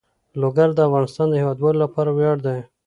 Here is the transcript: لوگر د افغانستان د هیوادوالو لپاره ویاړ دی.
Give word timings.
لوگر 0.41 0.69
د 0.75 0.79
افغانستان 0.87 1.27
د 1.29 1.33
هیوادوالو 1.41 1.81
لپاره 1.83 2.09
ویاړ 2.11 2.37
دی. 2.45 2.59